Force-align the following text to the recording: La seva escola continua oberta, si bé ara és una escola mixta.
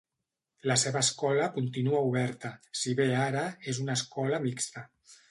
La 0.69 0.75
seva 0.83 1.01
escola 1.07 1.49
continua 1.57 1.99
oberta, 2.07 2.51
si 2.79 2.93
bé 2.99 3.07
ara 3.25 3.43
és 3.73 3.83
una 3.83 3.99
escola 4.01 4.41
mixta. 4.47 4.85